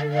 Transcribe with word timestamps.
Чужое 0.00 0.14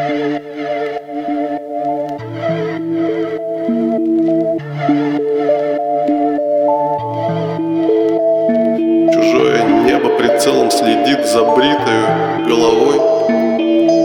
небо 9.86 10.10
прицелом 10.18 10.70
следит 10.70 11.24
за 11.24 11.44
бритою 11.44 12.04
головой. 12.46 13.00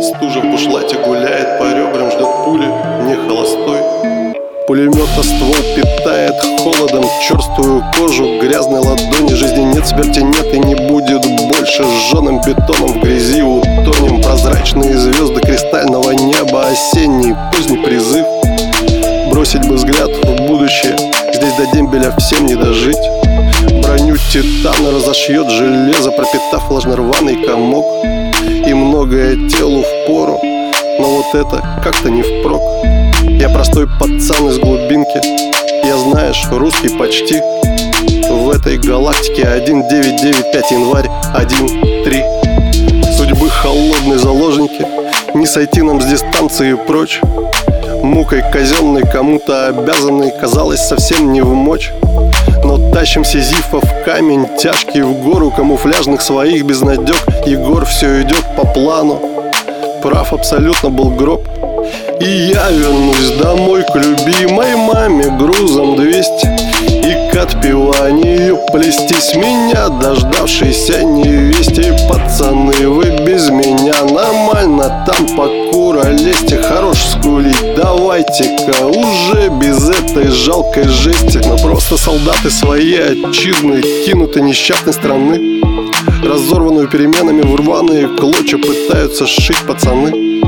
Стужа 0.02 0.40
в 0.40 0.46
бушлате 0.50 0.98
гуляет 1.00 1.60
по 1.60 1.64
ребрам, 1.64 2.10
ждет 2.10 2.30
пули, 2.46 2.68
не 3.02 3.16
холостой. 3.28 3.82
Пулемета 4.68 5.24
ствол 5.24 5.56
питает 5.76 6.34
холодом 6.60 7.06
черствую 7.28 7.84
кожу 7.96 8.40
Грязной 8.40 8.80
ладони, 8.80 9.34
жизни 9.34 9.62
нет, 9.62 9.86
смерти 9.86 10.22
нет 10.22 10.54
и 10.54 10.58
не 10.58 10.76
будет 10.76 11.22
больше. 11.50 11.84
Сжженным 11.84 12.42
бетоном 12.42 12.94
в 12.94 13.02
грязи 13.02 13.44
утонем 13.44 14.22
Прозрачные 14.24 14.95
Дембеля 21.96 22.14
всем 22.18 22.46
не 22.46 22.56
дожить. 22.56 22.98
Броню 23.82 24.18
титана 24.18 24.92
разошьет 24.92 25.50
железо 25.50 26.12
Пропитав 26.12 26.70
влажно-рваный 26.70 27.46
комок. 27.46 27.86
И 28.68 28.74
многое 28.74 29.48
телу 29.48 29.82
в 29.82 30.08
пору 30.08 30.38
Но 31.00 31.06
вот 31.08 31.34
это 31.34 31.64
как-то 31.82 32.10
не 32.10 32.22
впрок. 32.22 32.62
Я 33.40 33.50
простой 33.50 33.88
пацан 33.88 34.50
из 34.50 34.60
глубинки 34.60 35.22
Я 35.86 35.98
знаешь, 35.98 36.46
русский 36.52 36.90
почти. 36.90 37.42
В 38.30 38.50
этой 38.50 38.78
галактике 38.78 39.44
1995 39.44 40.72
январь 40.72 41.10
1-3 41.34 43.14
Судьбы 43.14 43.50
холодной 43.50 44.18
заложники 44.18 44.86
Не 45.34 45.46
сойти 45.46 45.82
нам 45.82 46.02
с 46.02 46.06
дистанции 46.06 46.74
прочь 46.74 47.22
Мукой 48.06 48.44
казенной 48.54 49.02
кому-то 49.02 49.66
обязанной 49.66 50.32
Казалось 50.40 50.80
совсем 50.80 51.34
не 51.34 51.42
в 51.42 51.54
мочь. 51.56 51.92
Но 52.64 52.94
тащим 52.94 53.26
Сизифа 53.26 53.80
в 53.80 54.04
камень 54.06 54.46
Тяжкий 54.60 55.02
в 55.02 55.24
гору 55.24 55.50
камуфляжных 55.50 56.22
своих 56.22 56.66
безнадег 56.66 57.18
Егор 57.48 57.84
все 57.86 58.22
идет 58.22 58.44
по 58.56 58.64
плану. 58.68 59.20
Прав 60.04 60.34
абсолютно 60.34 60.92
был 60.92 61.10
гроб. 61.10 61.48
И 62.22 62.26
я 62.26 62.70
вернусь 62.70 63.32
домой 63.42 63.84
к 63.84 63.96
любимой 63.96 64.76
маме 64.76 65.36
Грузом 65.40 65.96
200 65.96 66.48
И 67.08 67.32
к 67.34 67.36
отпеванию 67.38 68.60
плестись 68.72 69.34
меня 69.36 69.90
Дождавшейся 69.90 71.04
невесте. 71.04 71.98
Пацаны, 72.08 72.88
вы 72.88 73.18
без 73.26 73.45
Давайте-ка 78.38 78.86
уже 78.88 79.50
без 79.62 79.90
этой 79.90 80.28
жалкой 80.28 80.88
жести. 80.90 81.40
Мы 81.48 81.58
просто 81.58 81.96
солдаты 81.96 82.50
своей 82.50 83.00
отчизны 83.00 83.82
Кинуты 84.06 84.42
несчастной 84.42 84.92
страны. 84.92 85.62
Разорванную 86.22 86.90
переменами 86.90 87.42
в 87.44 87.56
рваные 87.56 88.10
клочья 88.10 88.58
Пытаются 88.58 89.26
сшить 89.26 89.60
пацаны. 89.66 90.42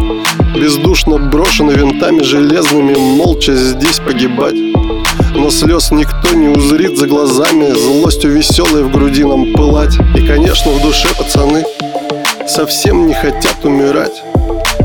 Бездушно 0.60 1.18
брошены 1.18 1.72
винтами 1.72 2.24
железными 2.24 2.96
Молча 2.96 3.56
здесь 3.56 4.00
погибать. 4.00 4.56
Но 5.34 5.50
слез 5.50 5.92
никто 5.92 6.36
не 6.36 6.50
узрит 6.50 6.98
за 6.98 7.08
глазами 7.08 7.72
Злостью 7.72 8.32
веселой 8.32 8.84
в 8.84 8.92
груди 8.92 9.24
нам 9.24 9.54
пылать. 9.54 9.96
И, 10.16 10.28
конечно, 10.28 10.72
в 10.72 10.82
душе 10.82 11.08
пацаны 11.18 11.64
Совсем 12.48 13.08
не 13.08 13.14
хотят 13.14 13.64
умирать 13.64 14.24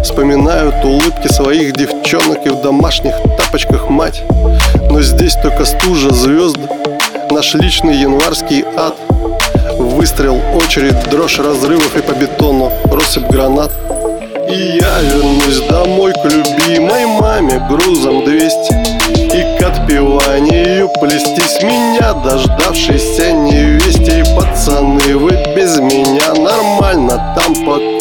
Вспоминают 0.03 0.85
улыбки 0.85 1.29
своих 1.29 1.73
девчонок 1.75 2.45
И 2.45 2.49
в 2.49 2.61
домашних 2.61 3.15
тапочках 3.39 3.89
мать. 3.89 4.23
Но 4.91 5.01
здесь 5.01 5.35
только 5.35 5.65
стужа 5.65 6.11
звезд 6.11 6.59
Наш 7.31 7.55
личный 7.55 7.97
январский 7.97 8.65
ад. 8.77 8.95
Выстрел, 9.79 10.41
очередь, 10.55 11.09
дрожь 11.11 11.39
разрывов 11.39 11.97
и 11.97 12.03
по 12.03 12.13
бетону 12.13 12.71
Россыпь 12.91 13.31
гранат. 13.31 13.71
И 14.51 14.79
я 14.81 15.01
вернусь 15.01 15.61
домой 15.69 16.13
к 16.13 16.25
любимой 16.25 17.07
маме 17.07 17.65
Грузом 17.71 18.25
200 18.25 18.73
И 19.35 19.59
к 19.59 19.63
отпеванию 19.63 20.91
плестись 21.01 21.63
меня 21.63 22.13
Дождавшейся 22.15 23.33
невесте. 23.33 24.21
И 24.21 24.37
пацаны, 24.37 25.17
вы 25.17 25.31
без 25.57 25.79
меня 25.79 26.35
нормально 26.35 27.35
Там 27.37 27.55
по 27.65 27.92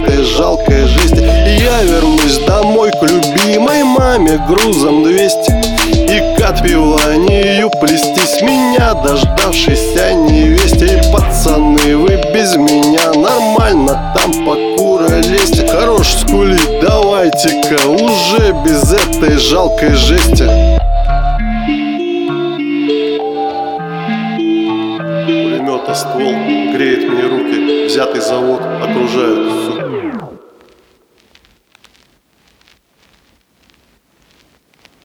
этой 0.00 0.24
жалкой 0.24 0.86
жести 0.86 1.20
И 1.20 1.62
я 1.62 1.82
вернусь 1.82 2.38
домой 2.46 2.90
к 2.90 3.02
любимой 3.02 3.84
маме 3.84 4.40
Грузом 4.48 5.04
200 5.04 5.70
и 6.10 6.36
к 6.36 6.40
отпеванию 6.42 7.70
плестись 7.80 8.42
меня 8.42 8.94
Дождавшейся 8.94 10.12
невесте. 10.14 10.98
И 10.98 11.12
пацаны, 11.12 11.96
вы 11.96 12.20
без 12.34 12.56
меня 12.56 13.12
нормально 13.12 14.12
Там 14.16 14.32
по 14.44 14.56
куролесте 14.76 15.66
Хорош 15.68 16.08
скулить, 16.14 16.80
давайте-ка 16.82 17.88
Уже 17.88 18.52
без 18.64 18.92
этой 18.92 19.38
жалкой 19.38 19.94
жести. 19.94 20.44
Пулемета 25.26 25.94
ствол 25.94 26.34
греет 26.74 27.08
мне 27.08 27.22
руки. 27.22 27.86
Взятый 27.86 28.20
завод 28.20 28.60
окружают 28.82 29.49